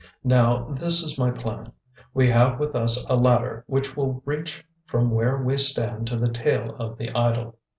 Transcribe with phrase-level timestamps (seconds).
[0.23, 1.71] Now this is my plan.
[2.11, 6.29] We have with us a ladder which will reach from where we stand to the
[6.33, 7.59] tail of the idol.